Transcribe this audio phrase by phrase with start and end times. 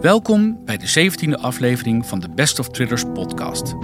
[0.00, 3.74] Welkom bij de 17e aflevering van de Best of Thrillers podcast.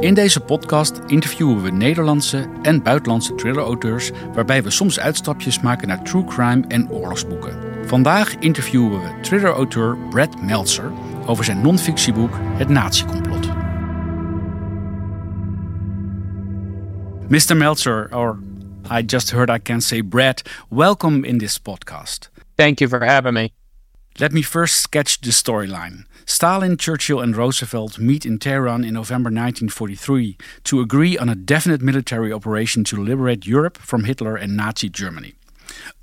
[0.00, 6.02] In deze podcast interviewen we Nederlandse en buitenlandse thriller-auteurs, waarbij we soms uitstapjes maken naar
[6.02, 7.58] true crime en oorlogsboeken.
[7.86, 10.92] Vandaag interviewen we thriller-auteur Brad Meltzer
[11.26, 13.33] over zijn non-fictieboek Het Nazi-complot.
[17.34, 17.56] Mr.
[17.56, 18.38] Meltzer, or
[18.88, 22.28] I just heard I can say Brad, welcome in this podcast.
[22.56, 23.52] Thank you for having me.
[24.20, 26.04] Let me first sketch the storyline.
[26.26, 31.82] Stalin, Churchill, and Roosevelt meet in Tehran in November 1943 to agree on a definite
[31.82, 35.34] military operation to liberate Europe from Hitler and Nazi Germany.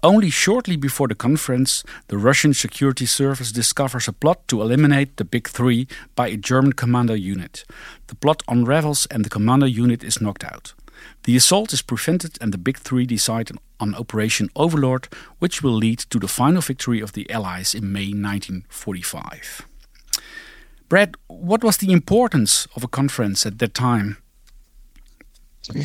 [0.03, 5.23] Only shortly before the conference, the Russian Security Service discovers a plot to eliminate the
[5.23, 7.63] Big Three by a German commando unit.
[8.07, 10.73] The plot unravels and the commando unit is knocked out.
[11.23, 15.07] The assault is prevented and the Big Three decide on Operation Overlord,
[15.39, 19.67] which will lead to the final victory of the Allies in May 1945.
[20.89, 24.17] Brad, what was the importance of a conference at that time?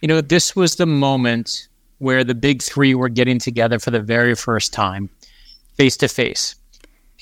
[0.00, 4.00] You know, this was the moment where the big three were getting together for the
[4.00, 5.08] very first time,
[5.76, 6.54] face to face.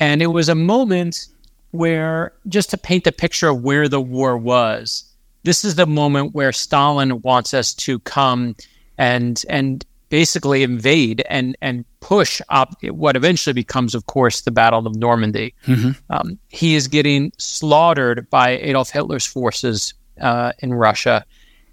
[0.00, 1.28] And it was a moment
[1.70, 5.04] where, just to paint the picture of where the war was,
[5.44, 8.54] this is the moment where Stalin wants us to come
[8.98, 14.86] and and basically invade and and push up what eventually becomes, of course, the Battle
[14.86, 15.54] of Normandy.
[15.66, 15.92] Mm-hmm.
[16.10, 21.24] Um, he is getting slaughtered by Adolf Hitler's forces uh, in Russia,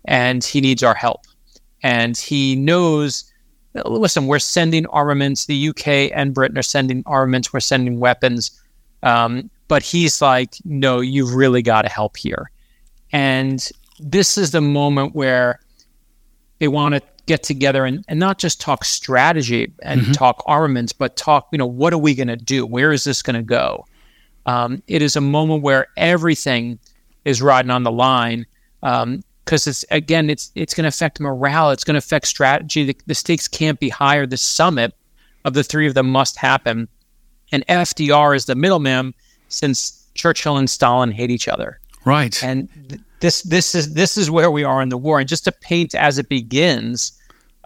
[0.05, 1.25] and he needs our help.
[1.83, 3.31] And he knows,
[3.85, 5.45] listen, we're sending armaments.
[5.45, 7.53] The UK and Britain are sending armaments.
[7.53, 8.51] We're sending weapons.
[9.03, 12.51] Um, but he's like, no, you've really got to help here.
[13.11, 13.67] And
[13.99, 15.59] this is the moment where
[16.59, 20.11] they want to get together and, and not just talk strategy and mm-hmm.
[20.14, 22.65] talk armaments, but talk, you know, what are we going to do?
[22.65, 23.86] Where is this going to go?
[24.45, 26.80] Um, it is a moment where everything
[27.25, 28.45] is riding on the line
[28.81, 29.23] because um,
[29.55, 31.71] it's again, it's it's going to affect morale.
[31.71, 32.86] It's going to affect strategy.
[32.86, 34.26] The, the stakes can't be higher.
[34.26, 34.93] The summit
[35.45, 36.87] of the three of them must happen,
[37.52, 39.14] and FDR is the middleman
[39.49, 41.80] since Churchill and Stalin hate each other.
[42.09, 42.43] Right.
[42.43, 45.20] And th- this this is this is where we are in the war.
[45.20, 47.11] And just to paint as it begins,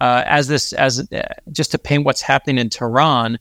[0.00, 1.22] uh, as this as uh,
[1.52, 3.38] just to paint what's happening in Tehran,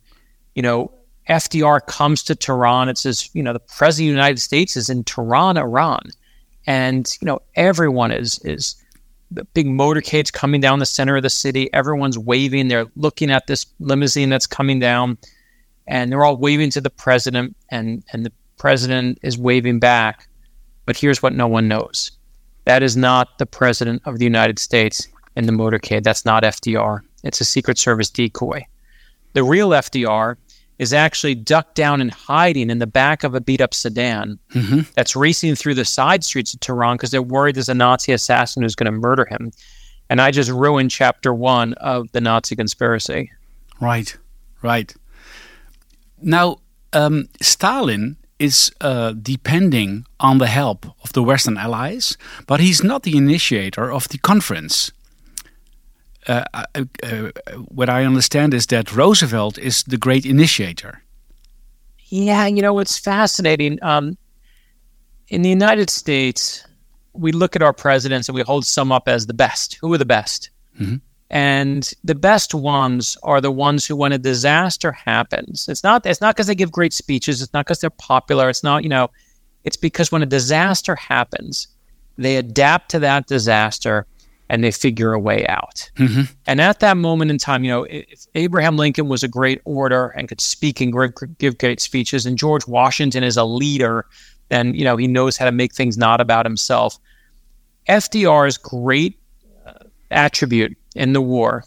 [0.55, 0.91] you know,
[1.29, 2.87] FDR comes to Tehran.
[2.89, 6.09] It says, you know, the president of the United States is in Tehran, Iran,
[6.67, 8.75] and you know everyone is is
[9.31, 11.73] the big motorcades coming down the center of the city.
[11.73, 12.67] Everyone's waving.
[12.67, 15.17] They're looking at this limousine that's coming down,
[15.87, 20.27] and they're all waving to the president, and and the president is waving back.
[20.85, 22.11] But here's what no one knows
[22.65, 26.03] that is not the President of the United States in the motorcade.
[26.03, 27.01] That's not FDR.
[27.23, 28.65] It's a Secret Service decoy.
[29.33, 30.37] The real FDR
[30.79, 34.81] is actually ducked down and hiding in the back of a beat up sedan mm-hmm.
[34.95, 38.63] that's racing through the side streets of Tehran because they're worried there's a Nazi assassin
[38.63, 39.51] who's going to murder him.
[40.09, 43.31] And I just ruined chapter one of the Nazi conspiracy.
[43.79, 44.15] Right,
[44.61, 44.93] right.
[46.21, 46.57] Now,
[46.91, 53.03] um, Stalin is uh, depending on the help of the Western allies, but he's not
[53.03, 54.91] the initiator of the conference.
[56.27, 56.65] Uh, uh,
[57.03, 57.29] uh,
[57.67, 61.01] what I understand is that Roosevelt is the great initiator.
[62.09, 63.79] Yeah, you know, it's fascinating.
[63.81, 64.17] Um,
[65.29, 66.65] in the United States,
[67.13, 69.77] we look at our presidents and we hold some up as the best.
[69.81, 70.49] Who are the best?
[70.79, 70.97] Mm-hmm.
[71.33, 76.21] And the best ones are the ones who, when a disaster happens, it's not it's
[76.21, 79.09] not because they give great speeches, it's not because they're popular, it's not, you know,
[79.63, 81.67] it's because when a disaster happens,
[82.19, 84.05] they adapt to that disaster
[84.47, 85.89] and they figure a way out.
[85.95, 86.31] Mm-hmm.
[86.45, 90.09] And at that moment in time, you know, if Abraham Lincoln was a great orator
[90.09, 90.93] and could speak and
[91.39, 94.05] give great speeches, and George Washington is a leader,
[94.49, 96.99] then, you know, he knows how to make things not about himself.
[97.89, 99.19] FDR's great
[99.65, 99.73] uh,
[100.11, 101.63] attribute in the war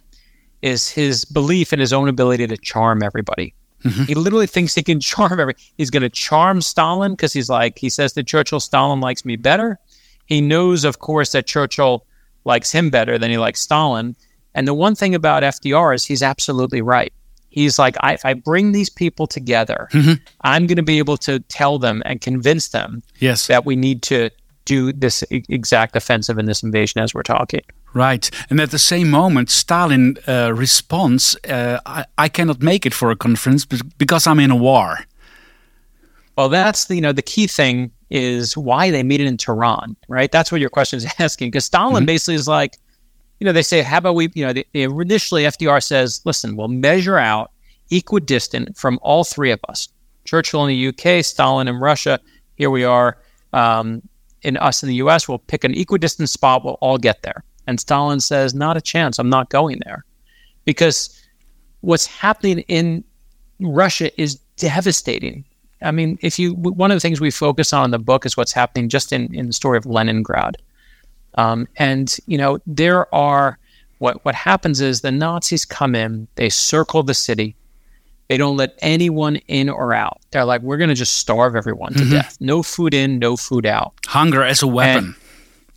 [0.63, 3.55] is his belief in his own ability to charm everybody.
[3.85, 4.05] Mm-hmm.
[4.05, 5.55] He literally thinks he can charm every.
[5.77, 9.37] He's going to charm Stalin because he's like he says to Churchill, "Stalin likes me
[9.37, 9.79] better."
[10.27, 12.05] He knows, of course, that Churchill
[12.45, 14.17] likes him better than he likes Stalin.
[14.55, 17.13] And the one thing about FDR is he's absolutely right.
[17.51, 20.15] He's like, I, if I bring these people together, mm-hmm.
[20.43, 23.47] I'm going to be able to tell them and convince them yes.
[23.47, 24.31] that we need to
[24.67, 27.63] do this exact offensive in this invasion as we're talking.
[27.95, 28.31] Right.
[28.51, 33.11] And at the same moment, Stalin uh, responds, uh, I, I, cannot make it for
[33.11, 34.99] a conference because I'm in a war.
[36.37, 39.97] Well, that's the, you know, the key thing is why they made it in Tehran,
[40.09, 40.31] right?
[40.31, 41.51] That's what your question is asking.
[41.51, 42.07] Because Stalin mm-hmm.
[42.07, 42.77] basically is like,
[43.41, 46.69] you know, they say, how about we, you know, they, initially FDR says, listen, we'll
[46.69, 47.51] measure out
[47.91, 49.89] equidistant from all three of us
[50.25, 52.21] Churchill in the UK, Stalin in Russia.
[52.57, 53.19] Here we are
[53.53, 54.03] um,
[54.43, 55.29] in us in the US.
[55.29, 56.65] We'll pick an equidistant spot.
[56.65, 57.45] We'll all get there.
[57.67, 59.19] And Stalin says, not a chance.
[59.19, 60.05] I'm not going there.
[60.65, 61.21] Because
[61.81, 63.05] what's happening in
[63.61, 65.45] Russia is devastating.
[65.83, 68.37] I mean, if you one of the things we focus on in the book is
[68.37, 70.57] what's happening just in, in the story of Leningrad.
[71.35, 73.59] Um, and you know, there are
[73.99, 77.55] what what happens is the Nazis come in, they circle the city,
[78.29, 80.21] they don't let anyone in or out.
[80.31, 82.11] They're like, we're going to just starve everyone to mm-hmm.
[82.11, 82.37] death.
[82.41, 83.95] No food in, no food out.
[84.07, 85.05] Hunger as a weapon.
[85.05, 85.15] And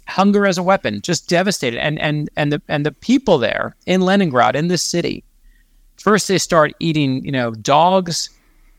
[0.10, 1.80] hunger as a weapon, just devastated.
[1.80, 5.24] And and and the and the people there in Leningrad, in this city,
[5.98, 8.30] first they start eating, you know, dogs,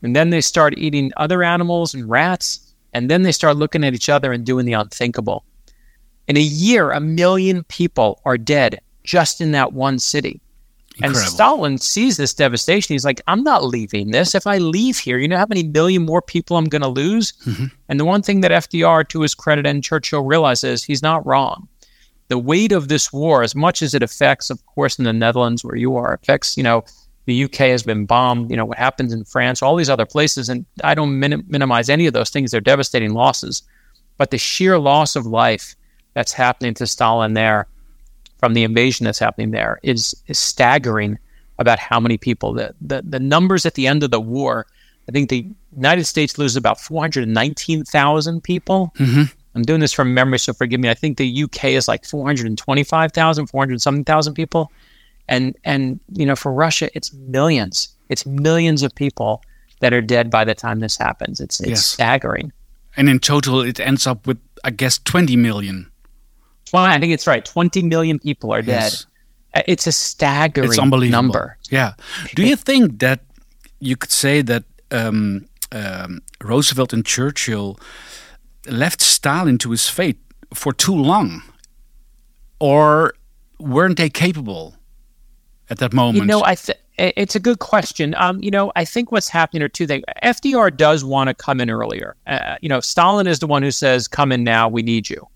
[0.03, 3.93] and then they start eating other animals and rats, and then they start looking at
[3.93, 5.45] each other and doing the unthinkable.
[6.27, 10.41] In a year, a million people are dead just in that one city.
[10.95, 11.19] Incredible.
[11.19, 12.93] And Stalin sees this devastation.
[12.93, 14.35] He's like, I'm not leaving this.
[14.35, 17.31] If I leave here, you know how many million more people I'm going to lose?
[17.45, 17.65] Mm-hmm.
[17.89, 21.67] And the one thing that FDR, to his credit, and Churchill realizes he's not wrong.
[22.27, 25.63] The weight of this war, as much as it affects, of course, in the Netherlands
[25.63, 26.83] where you are, affects, you know,
[27.25, 30.49] the UK has been bombed, you know, what happens in France, all these other places.
[30.49, 32.51] And I don't min- minimize any of those things.
[32.51, 33.63] They're devastating losses.
[34.17, 35.75] But the sheer loss of life
[36.13, 37.67] that's happening to Stalin there
[38.41, 41.17] from the invasion that's happening there is, is staggering
[41.59, 42.53] about how many people.
[42.53, 44.65] The, the, the numbers at the end of the war,
[45.07, 48.93] I think the United States loses about 419,000 people.
[48.97, 49.23] Mm-hmm.
[49.53, 50.89] I'm doing this from memory, so forgive me.
[50.89, 54.71] I think the UK is like 425,000, 400 something thousand people.
[55.27, 57.89] And, and, you know, for Russia, it's millions.
[58.09, 59.43] It's millions of people
[59.81, 61.39] that are dead by the time this happens.
[61.39, 61.85] It's, it's yes.
[61.85, 62.51] staggering.
[62.97, 65.90] And in total, it ends up with, I guess, 20 million.
[66.73, 67.43] Well, I think it's right.
[67.43, 68.91] 20 million people are dead.
[68.91, 69.05] Yes.
[69.53, 71.21] Uh, it's a staggering it's unbelievable.
[71.21, 71.57] number.
[71.69, 71.93] Yeah.
[72.35, 73.21] Do you think that
[73.79, 77.79] you could say that um, um, Roosevelt and Churchill
[78.67, 80.19] left Stalin to his fate
[80.53, 81.41] for too long?
[82.59, 83.13] Or
[83.59, 84.75] weren't they capable
[85.69, 86.19] at that moment?
[86.19, 88.13] You know, I th- it's a good question.
[88.17, 90.03] Um, you know, I think what's happening are two things.
[90.23, 92.15] FDR does want to come in earlier.
[92.27, 95.27] Uh, you know, Stalin is the one who says, "Come in now, we need you."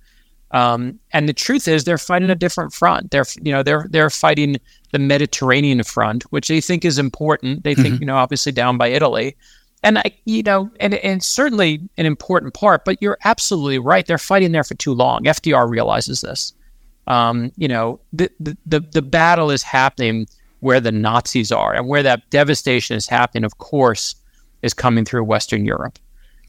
[0.51, 3.11] Um, and the truth is, they're fighting a different front.
[3.11, 4.57] They're, you know, they're they're fighting
[4.91, 7.63] the Mediterranean front, which they think is important.
[7.63, 8.03] They think, mm-hmm.
[8.03, 9.35] you know, obviously down by Italy,
[9.83, 12.85] and I, you know, and and certainly an important part.
[12.85, 14.05] But you're absolutely right.
[14.05, 15.23] They're fighting there for too long.
[15.23, 16.53] FDR realizes this.
[17.07, 20.27] Um, you know, the, the the the battle is happening
[20.61, 23.43] where the Nazis are, and where that devastation is happening.
[23.43, 24.15] Of course,
[24.61, 25.99] is coming through Western Europe.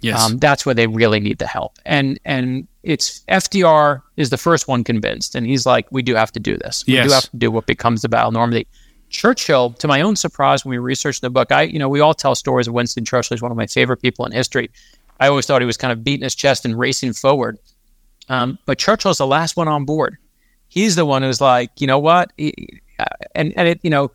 [0.01, 0.23] Yes.
[0.23, 1.79] Um, that's where they really need the help.
[1.85, 6.33] And and it's FDR is the first one convinced, and he's like, we do have
[6.33, 6.85] to do this.
[6.87, 7.07] We yes.
[7.07, 8.67] do have to do what becomes the battle Normandy.
[9.09, 12.15] Churchill, to my own surprise, when we researched the book, I you know we all
[12.15, 13.37] tell stories of Winston Churchill.
[13.37, 14.71] He's one of my favorite people in history.
[15.19, 17.59] I always thought he was kind of beating his chest and racing forward.
[18.29, 20.19] Um, but Churchill's the last one on board.
[20.69, 23.05] He's the one who's like, you know what, he, uh,
[23.35, 24.11] and and it, you know,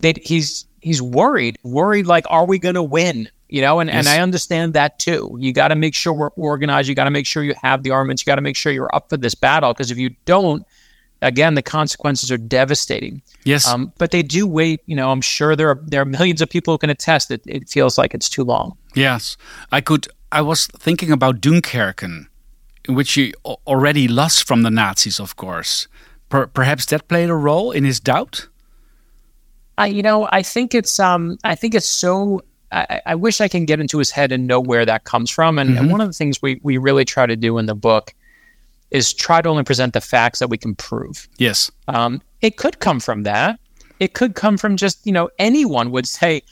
[0.00, 3.28] they, he's he's worried, worried like, are we going to win?
[3.48, 4.06] You know and, yes.
[4.06, 5.36] and i understand that too.
[5.38, 6.88] You got to make sure we're organized.
[6.88, 8.22] You got to make sure you have the armaments.
[8.22, 10.64] You got to make sure you're up for this battle because if you don't
[11.22, 13.22] again the consequences are devastating.
[13.44, 13.66] Yes.
[13.66, 16.48] Um, but they do wait you know i'm sure there are there are millions of
[16.48, 18.76] people who can attest that it feels like it's too long.
[18.94, 19.36] Yes.
[19.72, 22.28] I could i was thinking about dunkerque in
[22.94, 25.88] which he already lost from the nazis of course.
[26.28, 28.48] Per perhaps that played a role in his doubt?
[29.78, 33.48] I, you know, I think it's um, I think it's so I, I, wish I
[33.48, 35.58] can get into his head and know where that comes from.
[35.58, 35.78] And, mm-hmm.
[35.78, 38.14] and, one of the things we, we really try to do in the book
[38.90, 41.28] is try to only present the facts that we can prove.
[41.38, 41.70] Yes.
[41.88, 43.58] Um, it could come from that.
[44.00, 46.42] It could come from just, you know, anyone would say,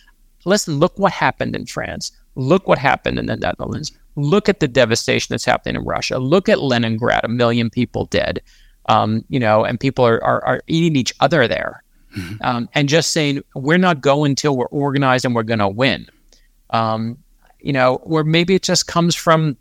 [0.45, 2.13] listen, look what happened in France.
[2.35, 3.93] Look what happened in the Netherlands.
[4.17, 6.19] Look at the devastation that's happening in Russia.
[6.19, 8.43] Look at Leningrad, a million people dead.
[8.89, 11.83] Um, you know, and people are, are, are eating each other there
[12.17, 12.37] mm-hmm.
[12.41, 16.07] um, and just saying we're not going until we're organized and we're going to win.
[16.71, 17.19] Um,
[17.61, 19.57] you know, or maybe it just comes from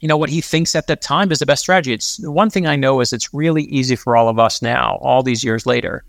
[0.00, 1.92] you know what he thinks at the time is the best strategy.
[1.92, 5.22] It's one thing I know is it's really easy for all of us now, all
[5.22, 6.04] these years later,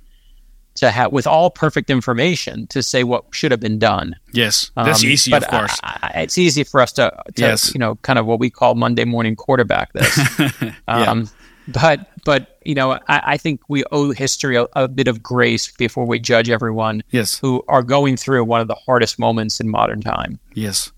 [0.75, 4.15] to have with all perfect information to say what should have been done.
[4.33, 5.79] Yes, that's um, easy, of course.
[5.83, 7.73] I, I, it's easy for us to, to, yes.
[7.73, 10.17] you know, kind of what we call Monday morning quarterback this.
[10.87, 11.23] yeah.
[11.67, 15.71] But but you know, I, I think we owe history a, a, bit of grace
[15.71, 17.03] before we judge everyone.
[17.11, 17.39] Yes.
[17.39, 20.39] who are going through one of the hardest moments in modern time.
[20.53, 20.91] Yes.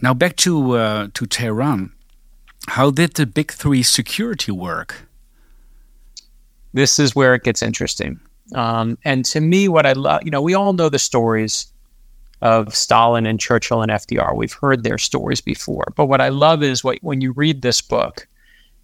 [0.00, 1.92] Now back to uh, to Tehran.
[2.68, 5.08] How did the big three security work?
[6.72, 8.20] this is where it gets interesting.
[8.54, 11.66] Um, and to me, what I love, you know, we all know the stories
[12.40, 14.36] of Stalin and Churchill and FDR.
[14.36, 15.84] We've heard their stories before.
[15.96, 18.26] But what I love is what when you read this book,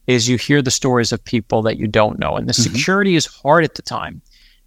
[0.09, 2.37] is you hear the stories of people that you don't know.
[2.37, 2.75] And the mm-hmm.
[2.75, 4.23] security is hard at the time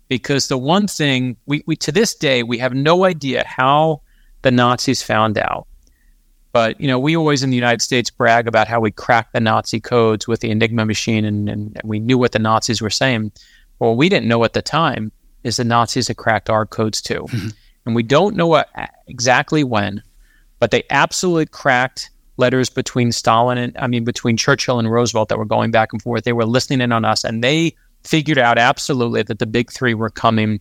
[0.08, 4.02] because the one thing we, we to this day we have no idea how
[4.44, 5.68] the Nazis found out.
[6.54, 9.40] But you know, we always in the United States brag about how we cracked the
[9.40, 12.90] Nazi codes with the Enigma machine and, and, and we knew what the Nazis were
[12.92, 13.32] saying.
[13.80, 15.12] Well, we didn't know at the time
[15.44, 17.26] is the Nazis had cracked our codes too.
[17.30, 17.48] Mm-hmm.
[17.88, 18.70] And we don't know what,
[19.08, 20.04] exactly when,
[20.60, 22.11] but they absolutely cracked
[22.42, 26.02] letters between Stalin and I mean between Churchill and Roosevelt that were going back and
[26.02, 26.26] forth.
[26.26, 29.94] They were listening in on us and they figured out absolutely that the big three
[29.94, 30.60] were coming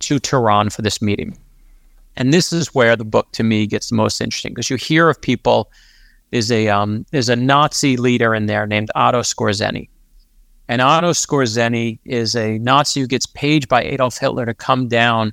[0.00, 1.36] to Tehran for this meeting.
[2.16, 5.08] And this is where the book to me gets the most interesting because you hear
[5.08, 5.70] of people
[6.30, 9.88] is a um, is a Nazi leader in there named Otto Skorzeny.
[10.68, 15.32] And Otto Skorzeny is a Nazi who gets paid by Adolf Hitler to come down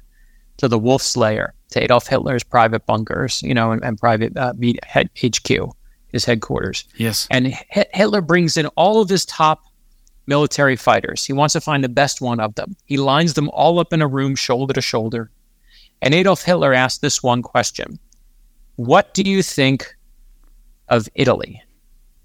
[0.57, 4.53] to the Wolf's Lair, to Adolf Hitler's private bunkers, you know, and, and private uh,
[5.23, 5.73] HQ,
[6.11, 6.85] his headquarters.
[6.97, 7.27] Yes.
[7.31, 9.63] And H- Hitler brings in all of his top
[10.27, 11.25] military fighters.
[11.25, 12.75] He wants to find the best one of them.
[12.85, 15.31] He lines them all up in a room, shoulder to shoulder.
[16.01, 17.99] And Adolf Hitler asked this one question
[18.75, 19.95] What do you think
[20.87, 21.61] of Italy?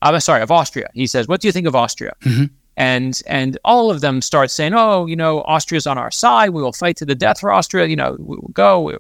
[0.02, 0.90] I'm sorry, of Austria.
[0.94, 2.12] He says, What do you think of Austria?
[2.22, 2.44] Mm-hmm
[2.76, 6.50] and and all of them start saying, "Oh, you know, Austria's on our side.
[6.50, 7.86] We will fight to the death for Austria.
[7.86, 8.98] You know, we will go."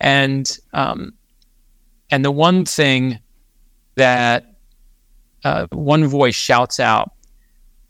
[0.00, 1.14] And um,
[2.10, 3.18] and the one thing
[3.98, 4.54] that
[5.44, 7.12] uh, one voice shouts out,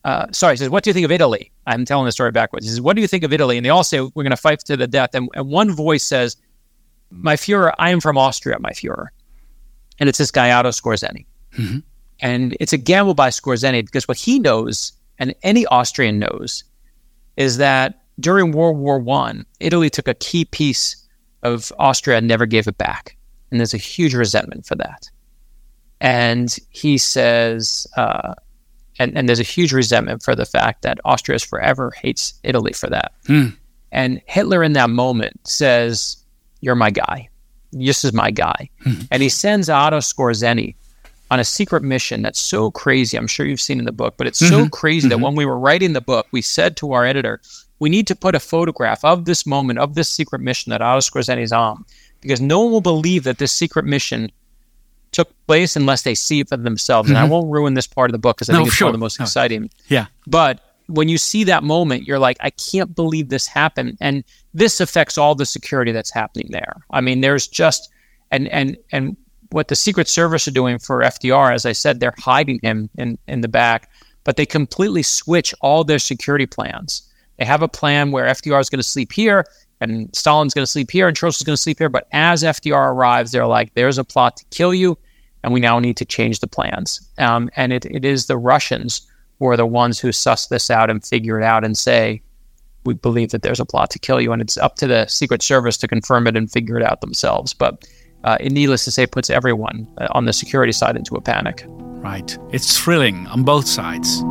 [0.05, 2.67] uh, sorry, says, "What do you think of Italy?" I'm telling the story backwards.
[2.67, 4.37] He says, "What do you think of Italy?" And they all say, "We're going to
[4.37, 6.37] fight to the death." And, and one voice says,
[7.11, 9.07] "My Führer, I am from Austria, my Führer,"
[9.99, 11.27] and it's this guy Otto Skorzeny.
[11.57, 11.79] Mm-hmm.
[12.21, 16.65] And it's a gamble by Skorzeny because what he knows and any Austrian knows,
[17.37, 20.97] is that during World War One, Italy took a key piece
[21.43, 23.17] of Austria and never gave it back,
[23.51, 25.11] and there's a huge resentment for that.
[26.01, 28.35] And he says, uh,
[28.99, 32.89] and, and there's a huge resentment for the fact that Austria forever hates Italy for
[32.89, 33.13] that.
[33.27, 33.49] Hmm.
[33.91, 36.17] And Hitler in that moment says,
[36.61, 37.29] "You're my guy.
[37.73, 39.03] This is my guy," hmm.
[39.11, 40.75] and he sends Otto Skorzeny
[41.31, 43.17] on a secret mission that's so crazy.
[43.17, 44.65] I'm sure you've seen in the book, but it's mm-hmm.
[44.65, 45.21] so crazy mm-hmm.
[45.21, 47.41] that when we were writing the book, we said to our editor,
[47.81, 51.01] we need to put a photograph of this moment, of this secret mission that Otto
[51.01, 51.85] Skorzeny's on,
[52.21, 54.33] because no one will believe that this secret mission
[55.19, 57.09] took place unless they see it for themselves.
[57.09, 57.17] Mm-hmm.
[57.17, 57.33] And I mm-hmm.
[57.33, 58.87] won't ruin this part of the book because I no, think it's sure.
[58.87, 59.25] one of the most no.
[59.25, 59.71] exciting.
[59.89, 60.07] Yeah.
[60.27, 63.99] But when you see that moment, you're like, I can't believe this happened.
[64.01, 64.23] And
[64.55, 66.77] this affects all the security that's happening there.
[66.91, 67.91] I mean, there's just
[68.31, 69.17] and and and
[69.51, 73.19] what the Secret Service are doing for FDR, as I said, they're hiding him in,
[73.27, 73.91] in the back,
[74.25, 77.03] but they completely switch all their security plans.
[77.39, 79.47] They have a plan where FDR is going to sleep here
[79.81, 81.89] and Stalin's going to sleep here and Churchill's going to sleep here.
[81.89, 84.99] But as FDR arrives, they're like, there's a plot to kill you,
[85.49, 87.01] and we now need to change the plans.
[87.17, 89.01] Um, and it, it is the Russians
[89.39, 92.21] who are the ones who suss this out and figure it out and say,
[92.85, 94.31] we believe that there's a plot to kill you.
[94.31, 97.55] And it's up to the Secret Service to confirm it and figure it out themselves.
[97.55, 97.89] But
[98.25, 101.65] uh, it needless to say puts everyone uh, on the security side into a panic.
[101.67, 102.37] Right.
[102.53, 104.23] It's thrilling on both sides.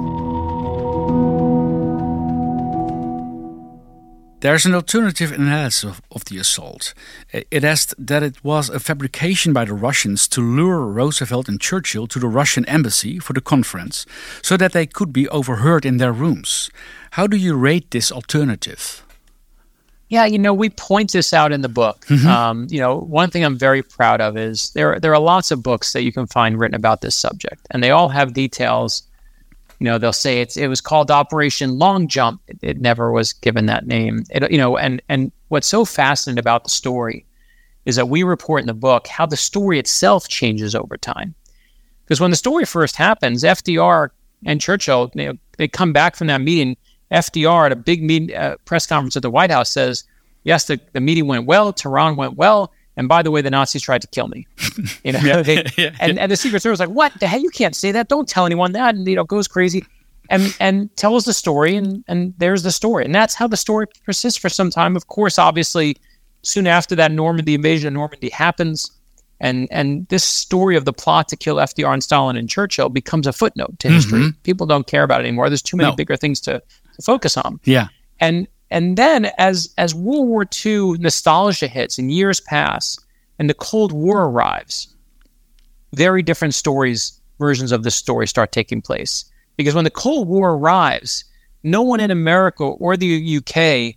[4.42, 6.94] There's an alternative analysis of, of, the assault.
[7.34, 12.06] It asked that it was a fabrication by the Russians to lure Roosevelt and Churchill
[12.06, 14.06] to the Russian embassy for the conference
[14.44, 16.70] so that they could be overheard in their rooms.
[17.12, 19.04] How do you rate this alternative?
[20.10, 22.06] Yeah, you know, we point this out in the book.
[22.06, 22.28] Mm-hmm.
[22.28, 25.62] Um, you know, one thing I'm very proud of is there there are lots of
[25.64, 29.04] books that you can find written about this subject, and they all have details.
[29.80, 32.42] You know, they'll say it's it was called Operation Long Jump.
[32.48, 34.24] It, it never was given that name.
[34.32, 37.26] It, you know, and and what's so fascinating about the story
[37.86, 41.34] is that we report in the book how the story itself changes over time.
[42.04, 44.10] Because when the story first happens, FDR
[44.46, 46.76] and Churchill, you know, they come back from that meeting
[47.12, 50.04] FDR at a big meeting, uh, press conference at the White House says,
[50.44, 53.84] yes, the, the meeting went well, Tehran went well, and by the way, the Nazis
[53.84, 54.46] tried to kill me.
[55.04, 57.40] You know, yeah, they, yeah, and, and the Secret Service was like, what the hell?
[57.40, 58.10] You can't say that.
[58.10, 58.94] Don't tell anyone that.
[58.94, 59.84] And, you know, goes crazy
[60.30, 61.76] and, and tells the story.
[61.76, 63.06] And, and there's the story.
[63.06, 64.96] And that's how the story persists for some time.
[64.96, 65.98] Of course, obviously,
[66.44, 68.92] soon after that Normandy invasion of Normandy happens,
[69.40, 73.28] and and this story of the plot to kill FDR and Stalin and Churchill becomes
[73.28, 74.20] a footnote to history.
[74.20, 74.42] Mm-hmm.
[74.44, 75.50] People don't care about it anymore.
[75.50, 75.96] There's too many no.
[75.96, 76.62] bigger things to
[76.96, 77.60] to focus on.
[77.64, 77.88] Yeah.
[78.20, 82.98] And and then as as World War II nostalgia hits and years pass
[83.40, 84.88] and the Cold War arrives,
[85.94, 89.26] very different stories, versions of the story start taking place.
[89.56, 91.24] Because when the Cold War arrives,
[91.64, 93.96] no one in America or the UK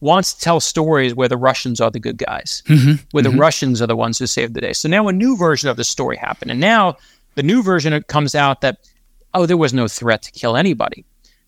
[0.00, 3.02] wants to tell stories where the Russians are the good guys, mm-hmm.
[3.10, 3.40] where the mm-hmm.
[3.40, 4.72] Russians are the ones who saved the day.
[4.72, 6.50] So now a new version of the story happened.
[6.50, 6.96] And now
[7.34, 8.78] the new version it comes out that,
[9.34, 11.04] oh, there was no threat to kill anybody.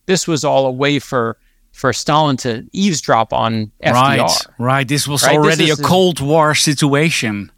[0.07, 1.38] This was all a way for
[1.73, 3.93] for Stalin to eavesdrop on FDR.
[3.93, 4.88] Right, right.
[4.88, 5.37] This was right?
[5.37, 7.50] already this a Cold War situation.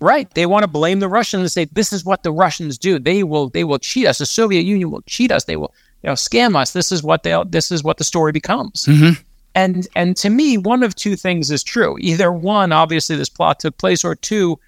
[0.00, 0.32] Right.
[0.34, 2.98] They want to blame the Russians and say this is what the Russians do.
[2.98, 4.18] They will they will cheat us.
[4.18, 5.44] The Soviet Union will cheat us.
[5.44, 6.72] They will you know scam us.
[6.72, 8.84] This is what they this is what the story becomes.
[8.84, 9.20] Mm-hmm.
[9.54, 11.96] And and to me, one of two things is true.
[11.98, 14.60] Either one, obviously this plot took place, or two,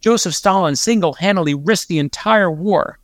[0.00, 2.98] Joseph Stalin single-handedly risked the entire war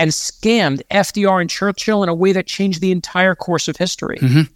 [0.00, 4.16] and scammed FDR and Churchill in a way that changed the entire course of history.
[4.16, 4.50] Mm-hmm.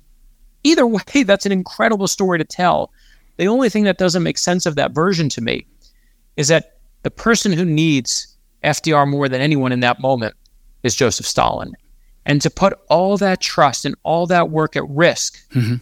[0.64, 2.90] Either way, that's an incredible story to tell.
[3.36, 5.66] The only thing that doesn't make sense of that version to me
[6.38, 8.34] is that the person who needs
[8.64, 10.34] FDR more than anyone in that moment
[10.82, 11.74] is Joseph Stalin.
[12.24, 15.74] And to put all that trust and all that work at risk mm-hmm.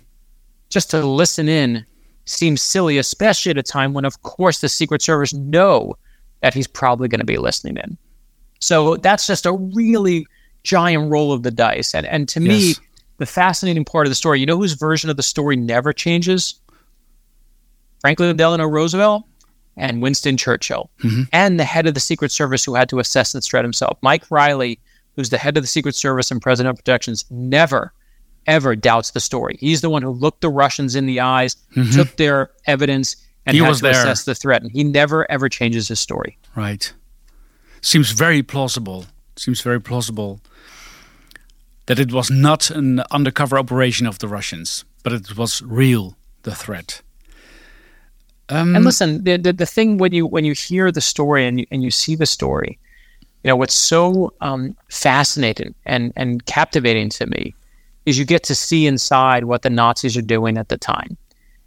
[0.70, 1.86] just to listen in
[2.24, 5.94] seems silly, especially at a time when, of course, the Secret Service know
[6.40, 7.96] that he's probably going to be listening in.
[8.62, 10.26] So that's just a really
[10.62, 11.94] giant roll of the dice.
[11.94, 12.48] And, and to yes.
[12.48, 12.74] me,
[13.18, 16.54] the fascinating part of the story, you know whose version of the story never changes?
[18.00, 19.24] Franklin Delano Roosevelt
[19.76, 21.22] and Winston Churchill, mm-hmm.
[21.32, 23.96] and the head of the Secret Service who had to assess the threat himself.
[24.02, 24.78] Mike Reilly,
[25.16, 27.92] who's the head of the Secret Service and President of Protections, never,
[28.46, 29.56] ever doubts the story.
[29.60, 31.90] He's the one who looked the Russians in the eyes, mm-hmm.
[31.90, 33.16] took their evidence,
[33.46, 33.92] and he had to there.
[33.92, 34.62] assess the threat.
[34.62, 36.38] And he never, ever changes his story.
[36.54, 36.92] Right.
[37.82, 39.04] Seems very plausible.
[39.36, 40.40] Seems very plausible
[41.86, 46.54] that it was not an undercover operation of the Russians, but it was real, the
[46.54, 47.02] threat.
[48.48, 51.60] Um, and listen, the, the, the thing when you when you hear the story and
[51.60, 52.78] you, and you see the story,
[53.42, 57.54] you know what's so um, fascinating and and captivating to me
[58.04, 61.16] is you get to see inside what the Nazis are doing at the time,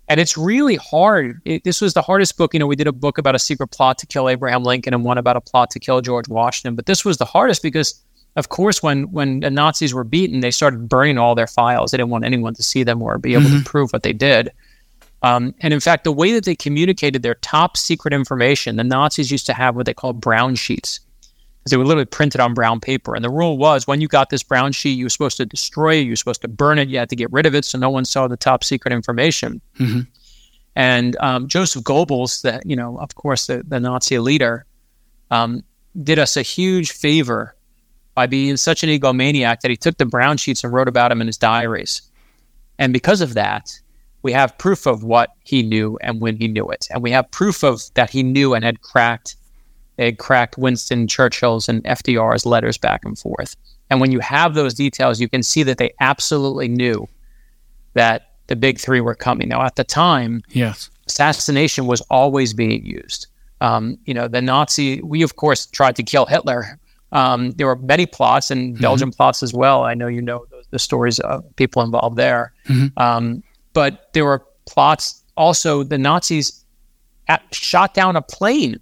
[0.07, 1.41] and it's really hard.
[1.45, 2.53] It, this was the hardest book.
[2.53, 5.03] You know, we did a book about a secret plot to kill Abraham Lincoln and
[5.03, 8.01] one about a plot to kill George Washington, but this was the hardest because.
[8.37, 11.91] Of course, when when the Nazis were beaten, they started burning all their files.
[11.91, 13.59] They didn't want anyone to see them or be able mm-hmm.
[13.59, 14.51] to prove what they did.
[15.25, 19.31] Um, and in fact, the way that they communicated their top secret information, the Nazis
[19.31, 20.99] used to have what they called brown sheets.
[21.65, 23.15] Because they were literally printed on brown paper.
[23.15, 25.95] And the rule was when you got this brown sheet, you were supposed to destroy
[25.95, 27.79] it, you were supposed to burn it, you had to get rid of it so
[27.79, 29.59] no one saw the top secret information.
[29.79, 30.01] Mm-hmm.
[30.75, 34.65] And um, Joseph Goebbels, that you know, of course, the, the Nazi leader,
[35.31, 35.63] um,
[36.03, 37.55] did us a huge favor
[38.13, 41.19] by being such an egomaniac that he took the brown sheets and wrote about him
[41.19, 42.01] in his diaries.
[42.77, 43.71] And because of that,
[44.21, 46.87] we have proof of what he knew and when he knew it.
[46.91, 49.35] And we have proof of that he knew and had cracked
[50.03, 53.55] had cracked Winston Churchill's and FDR's letters back and forth.
[53.89, 57.07] And when you have those details, you can see that they absolutely knew
[57.93, 59.49] that the big three were coming.
[59.49, 63.27] Now, at the time, yes, assassination was always being used.
[63.61, 66.79] Um, you know, the Nazi, we of course tried to kill Hitler.
[67.11, 68.81] Um, there were many plots and mm-hmm.
[68.81, 69.83] Belgian plots as well.
[69.83, 72.53] I know you know the, the stories of people involved there.
[72.67, 72.99] Mm-hmm.
[73.01, 76.65] Um, but there were plots also, the Nazis
[77.27, 78.79] at, shot down a plane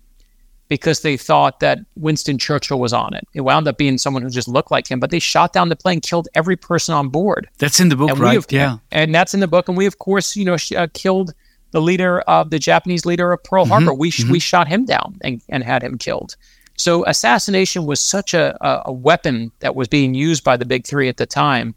[0.70, 3.28] because they thought that Winston Churchill was on it.
[3.34, 5.76] It wound up being someone who just looked like him, but they shot down the
[5.76, 7.50] plane, killed every person on board.
[7.58, 8.36] That's in the book, and right?
[8.36, 9.68] Have, yeah, and that's in the book.
[9.68, 11.34] And we, of course, you know, sh- uh, killed
[11.72, 13.72] the leader of the Japanese leader of Pearl mm-hmm.
[13.72, 13.94] Harbor.
[13.94, 14.32] We sh- mm-hmm.
[14.32, 16.36] we shot him down and, and had him killed.
[16.78, 20.88] So assassination was such a, a, a weapon that was being used by the big
[20.88, 21.76] three at the time.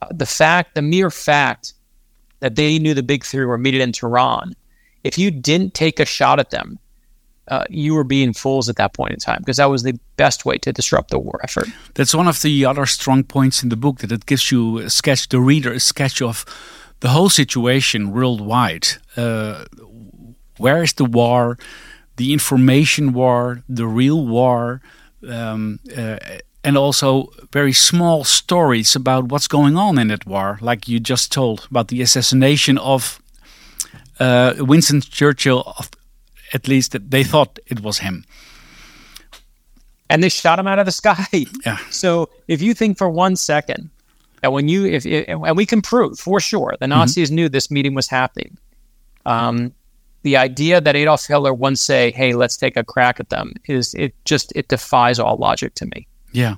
[0.00, 1.74] Uh, the fact, the mere fact
[2.40, 4.54] that they knew the big three were meeting in Tehran,
[5.04, 6.78] if you didn't take a shot at them,
[7.50, 10.44] uh, you were being fools at that point in time because that was the best
[10.44, 11.68] way to disrupt the war effort.
[11.94, 14.90] That's one of the other strong points in the book that it gives you a
[14.90, 16.44] sketch, the reader, a sketch of
[17.00, 18.88] the whole situation worldwide.
[19.16, 19.64] Uh,
[20.58, 21.58] where is the war?
[22.16, 24.80] The information war, the real war.
[25.28, 26.18] Um, uh,
[26.62, 31.32] and also very small stories about what's going on in that war, like you just
[31.32, 33.20] told about the assassination of
[34.18, 35.74] uh, Winston Churchill.
[36.52, 38.24] At least they thought it was him,
[40.08, 41.26] and they shot him out of the sky.
[41.66, 41.78] Yeah.
[41.90, 43.90] So if you think for one second
[44.42, 46.98] that when you, if and we can prove for sure the mm-hmm.
[46.98, 47.36] Nazis mm-hmm.
[47.36, 48.56] knew this meeting was happening.
[49.26, 49.74] Um,
[50.22, 53.94] the idea that Adolf Hitler once say, "Hey, let's take a crack at them," is
[53.94, 56.06] it just it defies all logic to me.
[56.32, 56.56] Yeah,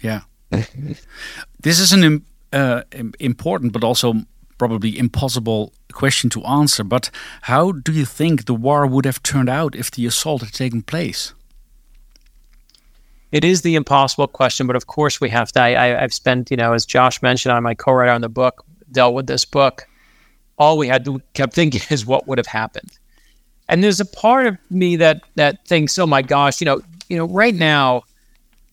[0.00, 0.22] yeah.
[0.50, 2.82] this is an uh,
[3.20, 4.14] important, but also
[4.58, 6.84] probably impossible question to answer.
[6.84, 7.10] But
[7.42, 10.82] how do you think the war would have turned out if the assault had taken
[10.82, 11.32] place?
[13.34, 15.60] it is the impossible question, but of course we have to.
[15.60, 19.12] I, have spent, you know, as Josh Mensch, I'm my co-writer on the book, dealt
[19.12, 19.88] with this book.
[20.56, 22.96] All we had to kept thinking is what would have happened.
[23.68, 27.16] And there's a part of me that that thinks, oh my gosh, you know, you
[27.16, 28.04] know, right now,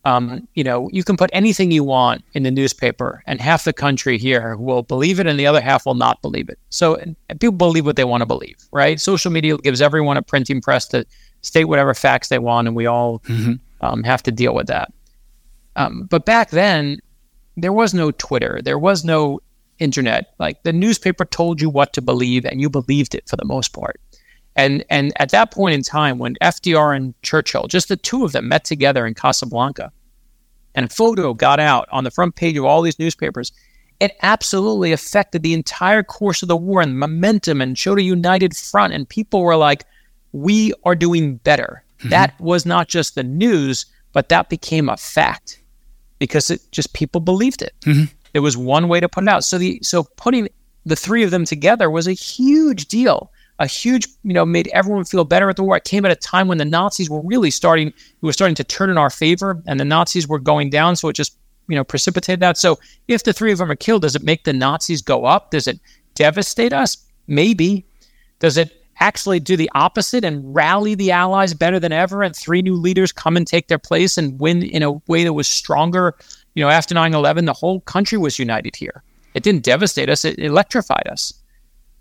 [0.03, 3.73] um, you know, you can put anything you want in the newspaper, and half the
[3.73, 6.57] country here will believe it, and the other half will not believe it.
[6.69, 6.97] So
[7.39, 8.99] people believe what they want to believe, right?
[8.99, 11.05] Social media gives everyone a printing press to
[11.41, 13.53] state whatever facts they want, and we all mm-hmm.
[13.81, 14.91] um, have to deal with that.
[15.75, 16.99] Um, but back then,
[17.55, 19.39] there was no Twitter, there was no
[19.77, 20.33] internet.
[20.39, 23.73] Like the newspaper told you what to believe, and you believed it for the most
[23.73, 23.99] part.
[24.55, 28.33] And and at that point in time, when FDR and Churchill, just the two of
[28.33, 29.91] them, met together in Casablanca,
[30.75, 33.51] and a photo got out on the front page of all these newspapers,
[33.99, 38.55] it absolutely affected the entire course of the war and momentum, and showed a united
[38.55, 38.93] front.
[38.93, 39.85] And people were like,
[40.33, 42.09] "We are doing better." Mm-hmm.
[42.09, 45.61] That was not just the news, but that became a fact
[46.19, 47.73] because it just people believed it.
[47.85, 48.13] Mm-hmm.
[48.33, 49.45] There was one way to put it out.
[49.45, 50.49] So the so putting
[50.85, 53.31] the three of them together was a huge deal
[53.62, 55.78] a huge, you know, made everyone feel better at the war.
[55.78, 58.63] It came at a time when the Nazis were really starting, we were starting to
[58.63, 60.95] turn in our favor, and the Nazis were going down.
[60.95, 62.58] So it just, you know, precipitated that.
[62.58, 65.52] So if the three of them are killed, does it make the Nazis go up?
[65.52, 65.80] Does it
[66.15, 66.97] devastate us?
[67.28, 67.86] Maybe.
[68.39, 72.63] Does it actually do the opposite and rally the Allies better than ever, and three
[72.63, 76.15] new leaders come and take their place and win in a way that was stronger?
[76.56, 79.04] You know, after 9 11, the whole country was united here.
[79.36, 81.32] It didn't devastate us, it electrified us.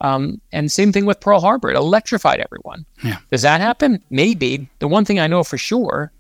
[0.01, 1.71] Um, and same thing with Pearl Harbor.
[1.71, 2.87] It electrified everyone.
[3.05, 3.19] Yeah.
[3.31, 4.03] Does that happen?
[4.09, 4.69] Maybe.
[4.79, 6.11] The one thing I know for sure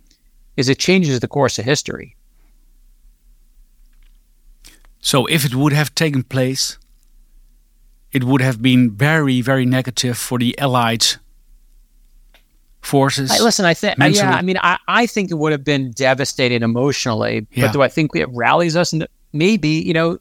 [0.57, 2.17] is it changes the course of history.
[5.01, 6.77] So if it would have taken place,
[8.13, 11.07] it would have been very, very negative for the Allied
[12.83, 13.31] forces.
[13.31, 16.63] I, listen, I think, yeah, I mean, I, I think it would have been devastating
[16.63, 17.67] emotionally, yeah.
[17.67, 18.93] but do I think it rallies us?
[18.93, 20.19] And maybe, you know,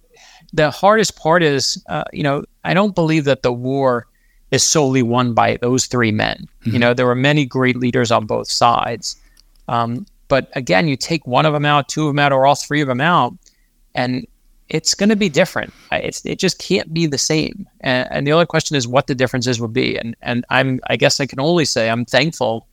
[0.53, 4.07] the hardest part is, uh, you know, I don't believe that the war
[4.51, 6.47] is solely won by those three men.
[6.61, 6.71] Mm-hmm.
[6.71, 9.15] You know, there were many great leaders on both sides.
[9.67, 12.55] Um, but again, you take one of them out, two of them out, or all
[12.55, 13.33] three of them out,
[13.93, 14.25] and
[14.69, 15.73] it's going to be different.
[15.91, 17.67] It's, it just can't be the same.
[17.81, 19.97] And, and, the only question is what the differences will be.
[19.97, 22.67] And and I'm I guess I can only say I'm thankful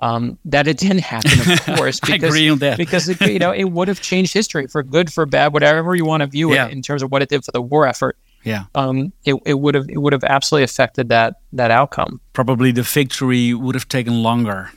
[0.00, 2.00] um, that it didn't happen, of course.
[2.00, 2.76] Because, I agree on that.
[2.76, 6.04] because it, you know it would have changed history for good, for bad, whatever you
[6.04, 6.66] want to view yeah.
[6.66, 8.16] it in terms of what it did for the war effort.
[8.44, 12.20] Yeah, um, it, it would have it would have absolutely affected that that outcome.
[12.32, 14.70] Probably the victory would have taken longer.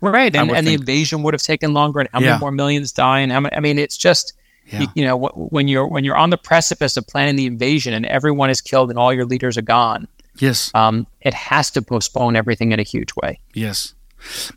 [0.00, 2.30] Right, and, and the invasion would have taken longer, and how yeah.
[2.30, 4.34] many more millions die, and how many, I mean, it's just
[4.66, 4.80] yeah.
[4.80, 8.04] you, you, know when you're when you're on the precipice of planning the invasion, and
[8.04, 10.06] everyone is killed, and all your leaders are gone.
[10.38, 13.38] Yes, um, it has to postpone everything in a huge way.
[13.54, 13.94] Yes.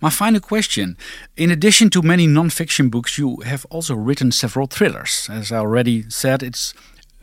[0.02, 0.98] My final question
[1.36, 5.30] In addition to many non fiction books, you have also written several thrillers.
[5.32, 6.74] As I already said, it's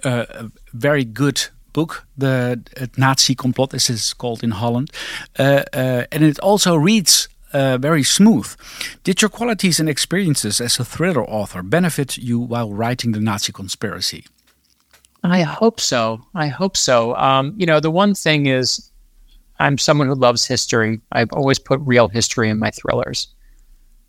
[0.04, 2.60] a very good book, The
[2.96, 4.90] Nazi Complot, as it's called in Holland.
[5.38, 8.54] Uh, uh, and it also reads uh, very smooth.
[9.02, 13.52] Did your qualities and experiences as a thriller author benefit you while writing The Nazi
[13.52, 14.24] Conspiracy?
[15.22, 16.20] I hope so.
[16.34, 17.14] I hope so.
[17.16, 18.90] Um, you know, the one thing is,
[19.58, 21.00] I'm someone who loves history.
[21.12, 23.28] I've always put real history in my thrillers.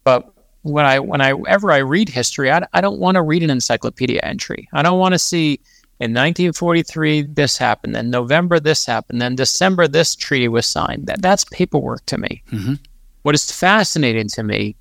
[0.04, 0.32] But
[0.64, 3.50] when I when I ever I read history, I, I don't want to read an
[3.50, 4.68] encyclopedia entry.
[4.74, 5.60] I don't want to see
[6.00, 11.08] in 1943 this happened, then November this happened, then December this treaty was signed.
[11.08, 12.44] That that's paperwork to me.
[12.52, 12.74] Mm-hmm.
[13.22, 14.76] What is fascinating to me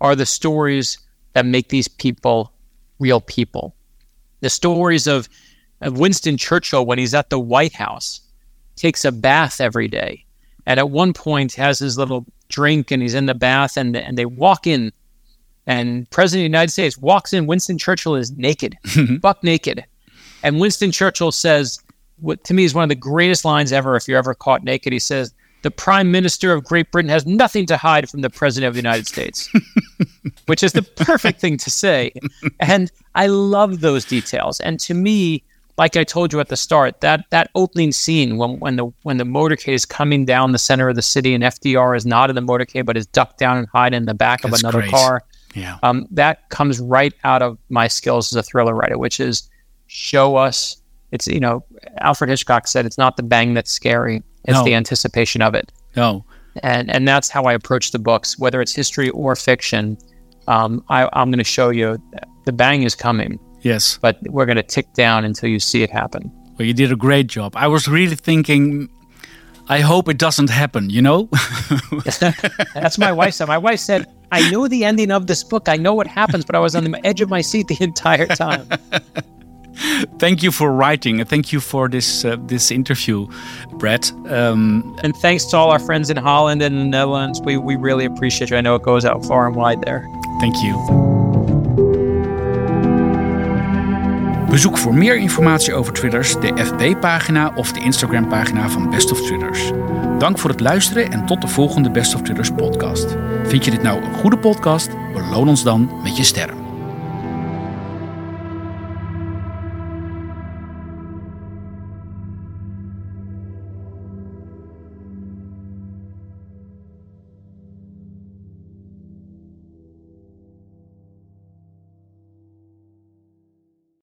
[0.00, 0.98] are the stories
[1.34, 2.52] that make these people
[2.98, 3.74] real people.
[4.40, 5.28] The stories of,
[5.80, 8.20] of Winston Churchill when he's at the White House
[8.80, 10.24] takes a bath every day.
[10.66, 14.16] And at one point has his little drink and he's in the bath and, and
[14.16, 14.92] they walk in
[15.66, 17.46] and President of the United States walks in.
[17.46, 18.76] Winston Churchill is naked,
[19.20, 19.84] buck naked.
[20.42, 21.78] And Winston Churchill says,
[22.18, 24.92] what to me is one of the greatest lines ever, if you're ever caught naked.
[24.92, 28.68] He says, the Prime Minister of Great Britain has nothing to hide from the President
[28.68, 29.52] of the United States,
[30.46, 32.12] which is the perfect thing to say.
[32.58, 34.58] And I love those details.
[34.60, 35.44] And to me,
[35.80, 39.16] like I told you at the start, that that opening scene when when the when
[39.16, 42.36] the motorcade is coming down the center of the city and FDR is not in
[42.36, 44.90] the motorcade but is ducked down and hiding in the back That's of another great.
[44.90, 45.22] car.
[45.54, 49.48] Yeah, um, that comes right out of my skills as a thriller writer, which is
[49.86, 50.76] show us.
[51.12, 51.64] It's you know
[52.02, 54.64] Alfred Hitchcock said it's not the bang that's scary; it's no.
[54.64, 55.72] the anticipation of it.
[55.96, 56.26] No,
[56.62, 59.96] and and that's how I approach the books, whether it's history or fiction.
[60.46, 61.96] Um, I, I'm going to show you
[62.44, 63.98] the bang is coming Yes.
[64.00, 66.30] But we're going to tick down until you see it happen.
[66.58, 67.54] Well, you did a great job.
[67.56, 68.88] I was really thinking,
[69.68, 71.28] I hope it doesn't happen, you know?
[72.74, 73.48] That's my wife said.
[73.48, 75.68] My wife said, I know the ending of this book.
[75.68, 78.26] I know what happens, but I was on the edge of my seat the entire
[78.26, 78.68] time.
[80.18, 83.26] thank you for writing and thank you for this uh, this interview,
[83.78, 84.12] Brett.
[84.28, 87.40] Um, and thanks to all our friends in Holland and the Netherlands.
[87.40, 88.56] We we really appreciate you.
[88.56, 90.06] I know it goes out far and wide there.
[90.40, 91.09] Thank you.
[94.50, 99.70] Bezoek voor meer informatie over Twitters de FB-pagina of de Instagram-pagina van Best of Twitters.
[100.18, 103.16] Dank voor het luisteren en tot de volgende Best of Twitters podcast.
[103.44, 104.90] Vind je dit nou een goede podcast?
[105.12, 106.69] Beloon ons dan met je sterren.